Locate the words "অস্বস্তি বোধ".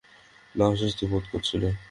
0.67-1.23